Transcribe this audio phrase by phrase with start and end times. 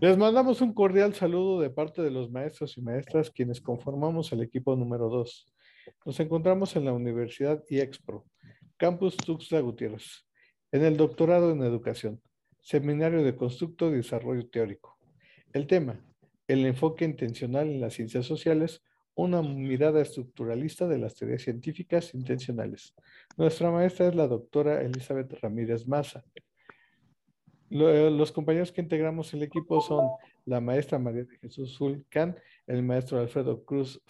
[0.00, 4.42] Les mandamos un cordial saludo de parte de los maestros y maestras quienes conformamos el
[4.42, 5.52] equipo número 2.
[6.06, 8.24] Nos encontramos en la Universidad IEXPRO,
[8.76, 10.24] Campus Tuxtla Gutiérrez,
[10.70, 12.22] en el doctorado en educación,
[12.60, 14.96] Seminario de Constructo y Desarrollo Teórico.
[15.52, 16.00] El tema,
[16.46, 18.84] el enfoque intencional en las ciencias sociales,
[19.16, 22.94] una mirada estructuralista de las teorías científicas intencionales.
[23.36, 26.22] Nuestra maestra es la doctora Elizabeth Ramírez Maza,
[27.70, 30.08] los compañeros que integramos el equipo son
[30.44, 32.36] la maestra María de Jesús Zulcán,
[32.66, 34.00] el maestro Alfredo Cruz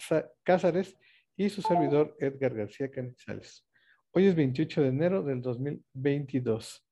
[0.43, 0.95] Cázares
[1.35, 3.65] y su servidor Edgar García Canizales.
[4.11, 6.85] Hoy es 28 de enero del 2022.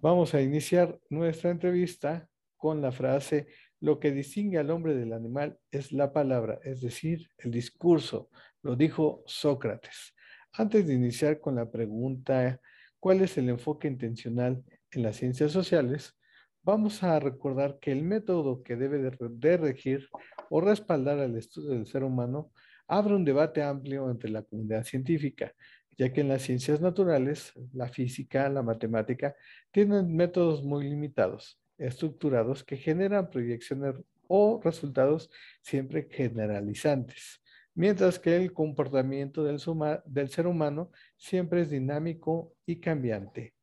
[0.00, 3.48] Vamos a iniciar nuestra entrevista con la frase,
[3.80, 8.28] lo que distingue al hombre del animal es la palabra, es decir, el discurso,
[8.62, 10.14] lo dijo Sócrates.
[10.52, 12.60] Antes de iniciar con la pregunta,
[12.98, 14.62] ¿cuál es el enfoque intencional
[14.92, 16.16] en las ciencias sociales,
[16.62, 20.08] vamos a recordar que el método que debe de, regir
[20.48, 22.52] o respaldar al estudio del ser humano
[22.86, 25.52] abre un debate amplio entre la comunidad científica,
[25.96, 29.36] ya que en las ciencias naturales, la física, la matemática,
[29.70, 33.94] tienen métodos muy limitados, estructurados, que generan proyecciones
[34.26, 35.30] o resultados
[35.62, 37.42] siempre generalizantes,
[37.74, 39.60] mientras que el comportamiento del,
[40.06, 43.54] del ser humano siempre es dinámico y cambiante.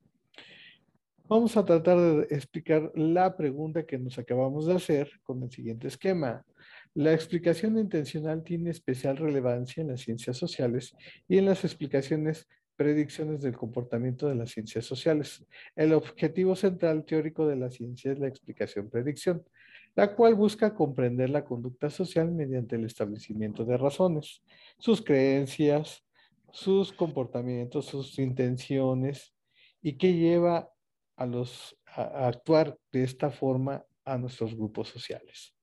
[1.30, 5.90] Vamos a tratar de explicar la pregunta que nos acabamos de hacer con el siguiente
[5.90, 6.46] esquema.
[6.94, 10.96] La explicación intencional tiene especial relevancia en las ciencias sociales
[11.28, 15.46] y en las explicaciones predicciones del comportamiento de las ciencias sociales.
[15.76, 19.44] El objetivo central teórico de la ciencia es la explicación-predicción,
[19.96, 24.44] la cual busca comprender la conducta social mediante el establecimiento de razones,
[24.78, 26.06] sus creencias,
[26.54, 29.34] sus comportamientos, sus intenciones
[29.82, 30.72] y qué lleva
[31.18, 35.54] a, actuar de esta forma a nuestros grupos sociales.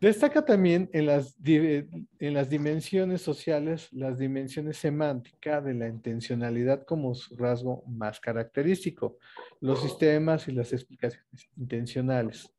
[0.00, 7.14] Destaca también en las, en las dimensiones sociales las dimensiones semánticas de la intencionalidad como
[7.14, 9.18] su rasgo más característico,
[9.60, 12.52] los sistemas y las explicaciones intencionales,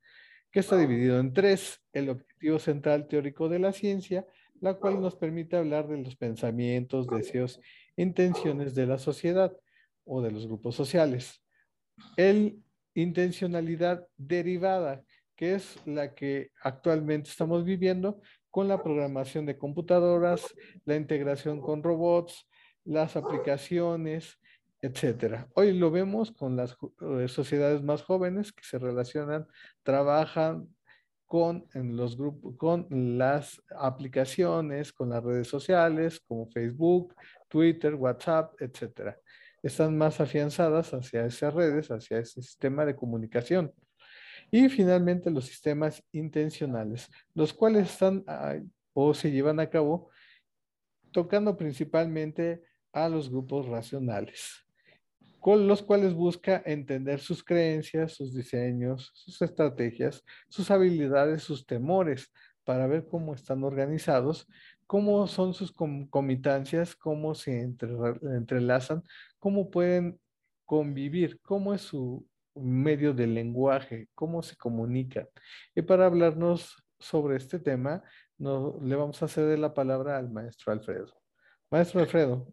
[0.51, 4.25] que está dividido en tres, el objetivo central teórico de la ciencia,
[4.61, 7.59] la cual nos permite hablar de los pensamientos, deseos,
[7.97, 9.53] intenciones de la sociedad,
[10.05, 11.41] o de los grupos sociales.
[12.17, 15.03] El intencionalidad derivada,
[15.35, 18.21] que es la que actualmente estamos viviendo
[18.51, 20.53] con la programación de computadoras,
[20.85, 22.47] la integración con robots,
[22.85, 24.37] las aplicaciones,
[24.81, 25.47] etcétera.
[25.55, 29.47] Hoy lo vemos con las eh, sociedades más jóvenes que se relacionan,
[29.81, 30.67] trabajan
[31.25, 32.87] con los grupos, con
[33.17, 37.15] las aplicaciones, con las redes sociales como Facebook,
[37.49, 39.17] Twitter, WhatsApp, etcétera
[39.63, 43.73] están más afianzadas hacia esas redes, hacia ese sistema de comunicación.
[44.51, 48.23] Y finalmente los sistemas intencionales, los cuales están
[48.93, 50.11] o se llevan a cabo
[51.11, 54.65] tocando principalmente a los grupos racionales,
[55.39, 62.31] con los cuales busca entender sus creencias, sus diseños, sus estrategias, sus habilidades, sus temores,
[62.63, 64.47] para ver cómo están organizados,
[64.87, 69.03] cómo son sus comitancias, cómo se entrelazan,
[69.43, 70.21] cómo pueden
[70.63, 75.27] convivir, cómo es su medio de lenguaje, cómo se comunican.
[75.75, 78.01] Y para hablarnos sobre este tema,
[78.37, 81.13] le vamos a ceder la palabra al maestro Alfredo.
[81.69, 82.47] Maestro Alfredo.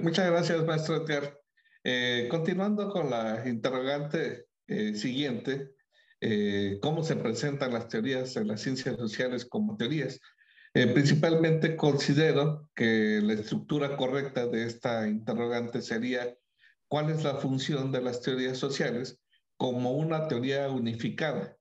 [0.00, 1.38] muchas gracias, maestro Edgar.
[1.84, 5.74] Eh, continuando con la interrogante eh, siguiente,
[6.18, 10.18] eh, ¿cómo se presentan las teorías en las ciencias sociales como teorías?
[10.76, 16.36] Eh, principalmente considero que la estructura correcta de esta interrogante sería
[16.88, 19.20] cuál es la función de las teorías sociales
[19.56, 21.56] como una teoría unificada.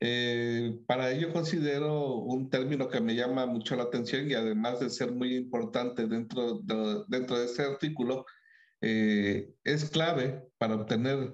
[0.00, 4.88] Eh, para ello considero un término que me llama mucho la atención y además de
[4.88, 8.24] ser muy importante dentro de, dentro de este artículo,
[8.80, 11.32] eh, es clave para obtener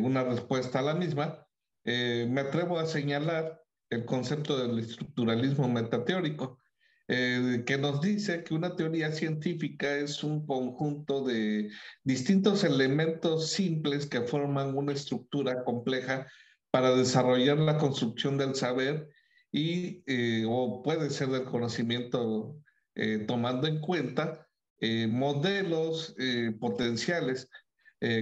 [0.00, 1.44] una respuesta a la misma.
[1.84, 6.58] me atrevo a señalar el concepto del estructuralismo metateórico,
[7.08, 11.70] eh, que nos dice que una teoría científica es un conjunto de
[12.02, 16.26] distintos elementos simples que forman una estructura compleja
[16.72, 19.08] para desarrollar la construcción del saber
[19.52, 22.56] y, eh, o puede ser del conocimiento
[22.96, 24.42] eh, tomando en cuenta
[25.08, 26.14] modelos
[26.60, 27.48] potenciales,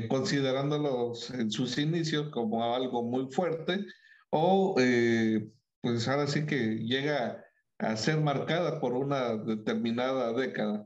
[0.08, 3.84] considerándolos en sus inicios como algo muy fuerte
[4.36, 5.48] o eh,
[5.80, 7.44] pues ahora sí que llega
[7.78, 10.84] a ser marcada por una determinada década.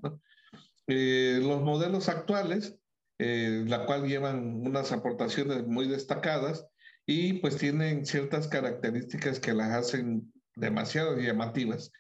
[0.87, 2.79] Eh, los modelos actuales,
[3.19, 6.67] eh, la cual llevan unas aportaciones muy destacadas
[7.07, 11.91] y pues tienen ciertas características que las hacen demasiado llamativas.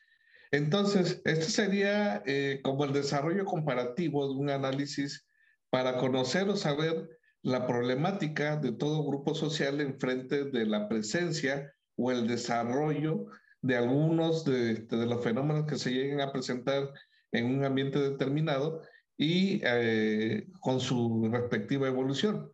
[0.50, 5.27] Entonces, esto sería eh, como el desarrollo comparativo de un análisis
[5.71, 7.09] para conocer o saber
[7.43, 13.26] la problemática de todo grupo social en frente de la presencia o el desarrollo
[13.62, 16.93] de algunos de, los fenómenos que se lleguen a presentar
[17.32, 18.82] en un ambiente determinado
[19.17, 22.52] y eh, con su respectiva evolución.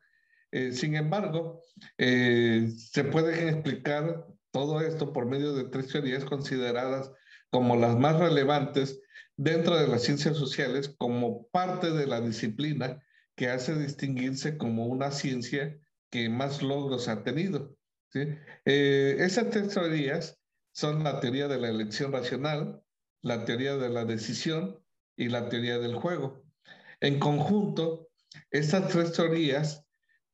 [0.50, 1.60] Eh, sin embargo,
[1.98, 7.10] eh, se puede explicar todo esto por medio de tres teorías consideradas
[7.50, 9.00] como las más relevantes
[9.36, 13.02] dentro de las ciencias sociales como parte de la disciplina
[13.36, 15.78] que hace distinguirse como una ciencia
[16.10, 17.76] que más logros ha tenido.
[18.64, 20.38] esas tres teorías
[20.72, 22.82] son la teoría de la elección racional,
[23.22, 24.80] la teoría de la decisión
[25.16, 26.44] y la teoría del juego.
[27.00, 28.08] En conjunto,
[28.50, 29.84] estas tres teorías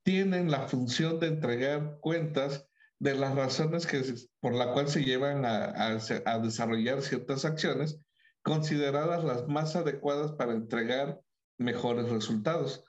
[0.02, 2.66] tienen la función de entregar cuentas
[2.98, 4.02] de las razones que,
[4.40, 7.98] por la cual se llevan a desarrollar ciertas acciones
[8.42, 11.20] consideradas las más adecuadas para entregar
[11.58, 12.84] mejores resultados.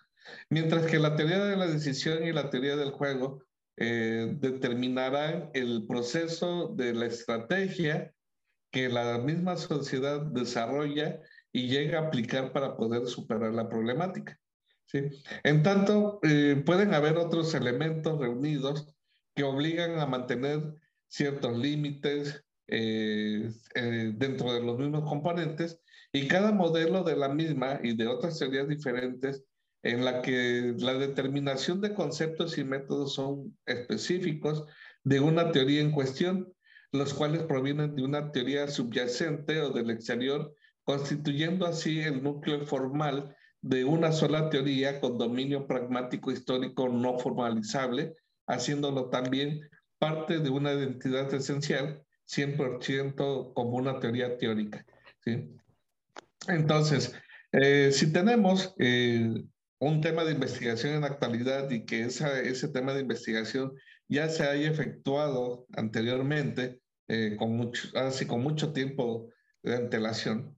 [0.49, 3.43] Mientras que la teoría de la decisión y la teoría del juego
[3.77, 8.13] eh, determinarán el proceso de la estrategia
[8.71, 11.19] que la misma sociedad desarrolla
[11.51, 14.39] y llega a aplicar para poder superar la problemática.
[14.85, 15.23] ¿sí?
[15.43, 18.93] En tanto, eh, pueden haber otros elementos reunidos
[19.35, 20.75] que obligan a mantener
[21.07, 25.79] ciertos límites eh, dentro de los mismos componentes
[26.13, 29.43] y cada modelo de la misma y de otras teorías diferentes
[29.83, 34.65] en la que la determinación de conceptos y métodos son específicos
[35.03, 36.53] de una teoría en cuestión,
[36.91, 43.35] los cuales provienen de una teoría subyacente o del exterior, constituyendo así el núcleo formal
[43.61, 48.15] de una sola teoría con dominio pragmático histórico no formalizable,
[48.47, 49.61] haciéndolo también
[49.99, 54.85] parte de una identidad esencial, 100% como una teoría teórica.
[55.23, 55.55] ¿sí?
[56.47, 57.13] Entonces,
[57.51, 59.43] eh, si tenemos eh,
[59.81, 63.73] un tema de investigación en actualidad y que esa, ese tema de investigación
[64.07, 69.31] ya se haya efectuado anteriormente, eh, con, mucho, así, con mucho tiempo
[69.63, 70.55] de antelación,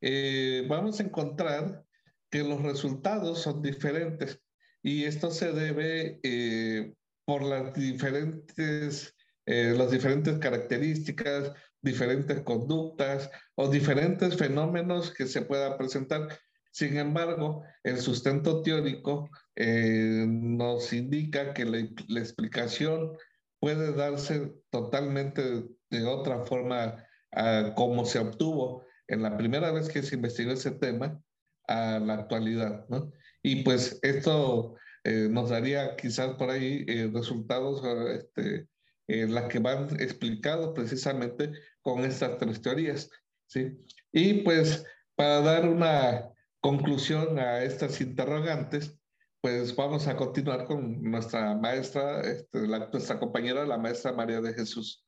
[0.00, 1.84] eh, vamos a encontrar
[2.30, 4.40] que los resultados son diferentes
[4.82, 6.94] y esto se debe eh,
[7.26, 9.14] por las diferentes,
[9.44, 11.52] las diferentes características,
[11.82, 16.28] diferentes conductas o diferentes fenómenos que se puedan presentar
[16.78, 21.78] sin embargo, el sustento teórico eh, nos indica que la,
[22.20, 23.16] explicación
[23.58, 30.04] puede darse totalmente de otra forma a cómo se obtuvo en la primera vez que
[30.04, 31.20] se investigó ese tema
[31.66, 32.86] a la actualidad.
[32.88, 33.10] ¿no?
[33.42, 38.68] Y pues esto eh, nos daría quizás por ahí eh, resultados este,
[39.08, 41.50] las que van explicados precisamente
[41.82, 43.10] con estas tres teorías.
[43.48, 43.76] ¿sí?
[44.12, 44.84] Y pues
[45.16, 46.30] para dar una
[46.68, 48.94] conclusión a estas interrogantes,
[49.40, 55.02] pues vamos a continuar con nuestra maestra, este, nuestra compañera, la maestra María de Jesús.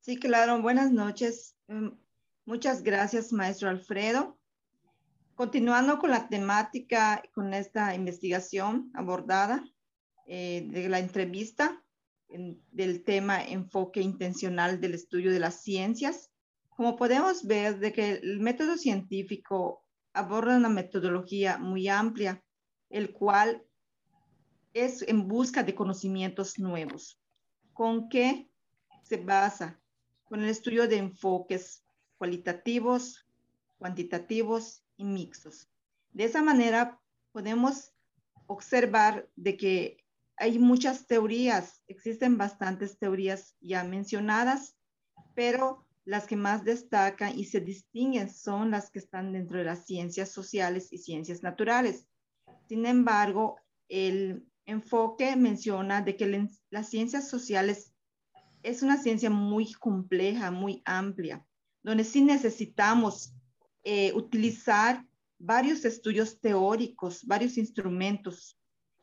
[0.00, 0.60] Sí, claro.
[0.60, 1.56] Buenas noches.
[1.68, 1.90] Mm,
[2.44, 4.36] muchas gracias, maestro Alfredo.
[5.36, 9.64] Continuando con la temática, con esta investigación abordada
[10.26, 11.80] eh, de la entrevista
[12.28, 16.32] del tema enfoque intencional del estudio de las ciencias,
[16.70, 19.83] como podemos ver de que el método científico
[20.14, 22.42] aborda una metodología muy amplia,
[22.88, 23.62] el cual
[24.72, 27.20] es en busca de conocimientos nuevos.
[27.72, 28.48] ¿Con qué
[29.02, 29.80] se basa?
[30.24, 31.84] Con el estudio de enfoques
[32.16, 33.26] cualitativos,
[33.78, 35.68] cuantitativos y mixtos.
[36.12, 37.00] De esa manera
[37.32, 37.92] podemos
[38.46, 40.04] observar de que
[40.36, 44.76] hay muchas teorías, existen bastantes teorías ya mencionadas,
[45.34, 49.86] pero las que más destacan y se distinguen son las que están dentro de las
[49.86, 52.06] ciencias sociales y ciencias naturales.
[52.68, 53.56] Sin embargo,
[53.88, 57.92] el enfoque menciona de que las ciencias sociales
[58.62, 61.44] es una ciencia muy compleja, muy amplia,
[61.82, 63.34] donde sí necesitamos
[63.82, 65.06] eh, utilizar
[65.38, 68.58] varios estudios teóricos, varios instrumentos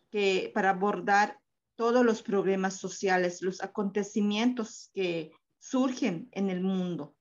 [0.09, 1.39] que, para abordar
[1.75, 5.31] todos los problemas sociales, los acontecimientos que
[5.61, 7.15] surgen en el mundo.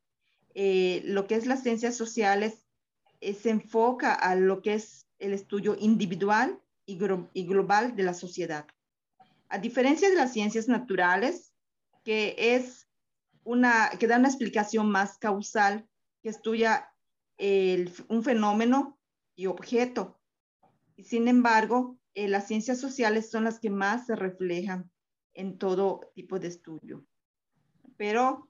[0.55, 2.67] Eh, lo que es las ciencias sociales
[3.21, 8.67] eh, se enfoca a lo que es el estudio individual y, global de la sociedad.
[9.49, 11.53] A diferencia de las ciencias naturales,
[12.03, 12.89] que es
[13.45, 15.87] una, que da una explicación más causal,
[16.23, 16.89] que estudia
[17.37, 18.99] el, un fenómeno
[19.37, 20.19] y objeto.
[20.99, 24.91] Sin embargo, eh, las ciencias sociales son las que más se reflejan
[25.35, 27.07] en todo tipo de estudio.
[28.01, 28.49] Pero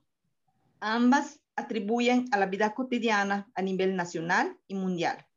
[0.79, 5.27] ambas atribuyen a la vida cotidiana a nivel nacional y mundial.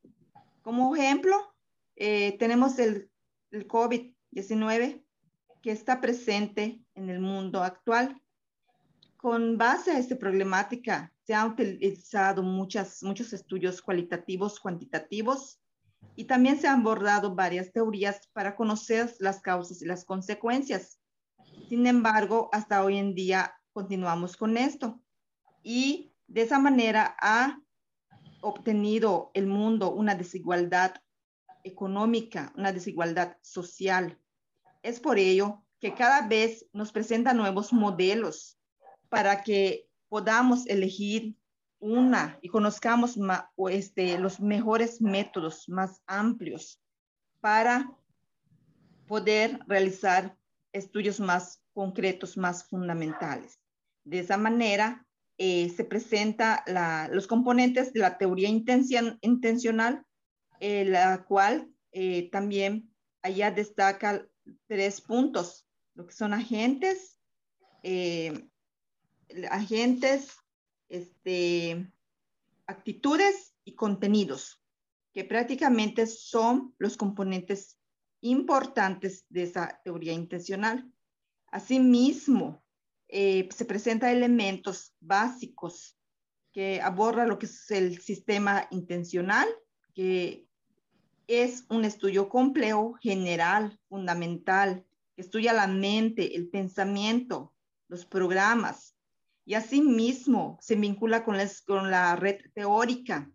[0.62, 1.36] Como ejemplo,
[1.96, 3.10] eh, tenemos el,
[3.50, 5.02] el COVID-19
[5.60, 8.22] que está presente en el mundo actual.
[9.16, 15.58] Con base a esta problemática, se han utilizado muchas, muchos estudios cualitativos, cuantitativos,
[16.14, 21.00] y también se han abordado varias teorías para conocer las causas y las consecuencias.
[21.68, 25.02] Sin embargo, hasta hoy en día continuamos con esto.
[25.62, 27.60] Y de esa manera ha
[28.40, 30.94] obtenido el mundo una desigualdad
[31.64, 34.18] económica, una desigualdad social.
[34.82, 38.58] Es por ello que cada vez nos presenta nuevos modelos
[39.08, 41.36] para que podamos elegir
[41.80, 43.18] una y conozcamos
[43.70, 46.80] este, los mejores métodos más amplios
[47.40, 47.90] para
[49.06, 50.36] poder realizar
[50.72, 53.58] estudios más concretos, más fundamentales.
[54.04, 55.06] De esa manera,
[55.36, 56.64] eh, se presenta
[57.10, 60.06] los componentes de la teoría intencional,
[60.60, 64.26] eh, la cual eh, también allá destaca
[64.68, 67.18] tres puntos, lo que son agentes,
[69.50, 70.36] agentes,
[70.88, 71.90] este,
[72.66, 74.62] actitudes y contenidos,
[75.12, 77.78] que prácticamente son los componentes
[78.20, 80.90] importantes de esa teoría intencional.
[81.48, 82.63] Asimismo,
[83.08, 85.98] eh, se presentan elementos básicos
[86.52, 89.48] que aborda lo que es el sistema intencional,
[89.94, 90.46] que
[91.26, 94.84] es un estudio complejo, general, fundamental,
[95.16, 97.52] que estudia la mente, el pensamiento,
[97.88, 98.94] los programas,
[99.46, 103.30] y asimismo se vincula con, con la red teórica,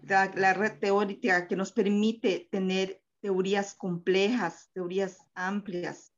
[0.00, 6.12] la, la, red teórica que nos permite tener teorías complejas, teorías amplias.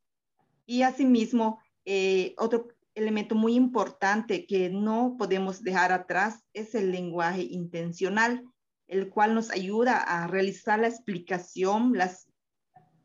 [0.66, 7.42] Y asimismo, eh, otro elemento muy importante que no podemos dejar atrás es el lenguaje
[7.42, 8.44] intencional,
[8.88, 12.28] el cual nos ayuda a realizar la explicación, las,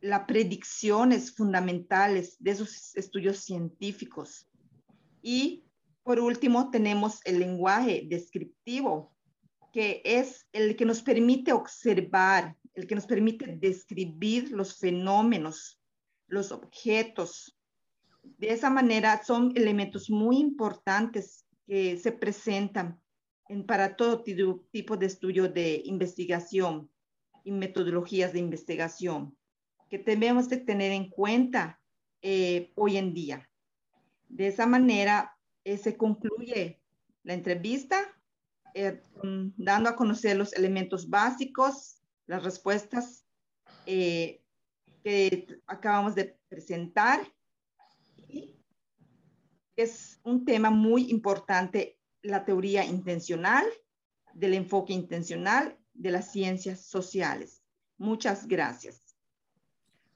[0.01, 4.47] las predicciones fundamentales de esos estudios científicos.
[5.21, 5.65] Y
[6.05, 9.15] por último, tenemos el lenguaje descriptivo,
[9.73, 15.81] que es el que nos permite observar, el que nos permite describir los fenómenos,
[16.27, 17.54] los objetos,
[18.37, 22.99] de esa manera son elementos muy importantes que se presentan
[23.47, 26.89] en, para todo tipo de estudio de investigación
[27.43, 29.37] y metodologías de investigación
[29.89, 31.79] que debemos de tener en cuenta
[32.21, 33.49] eh, hoy en día.
[34.27, 36.81] De esa manera eh, se concluye
[37.23, 37.97] la entrevista
[38.73, 39.01] eh,
[39.57, 43.25] dando a conocer los elementos básicos, las respuestas
[43.85, 44.41] que
[45.67, 47.21] acabamos de presentar
[49.75, 53.65] es un tema muy importante, la teoría intencional,
[54.33, 57.63] del enfoque intencional de las ciencias sociales.
[57.97, 59.15] Muchas gracias.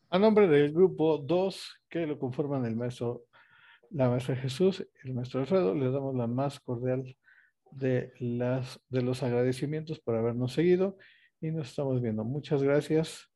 [0.10, 3.26] A nombre del grupo 2, que lo conforman el maestro,
[3.92, 7.16] la maestra Jesús el maestro Alfredo, les damos la más cordial
[7.72, 10.98] de, las, de los agradecimientos por habernos seguido
[11.40, 12.24] y nos estamos viendo.
[12.24, 13.29] Muchas gracias.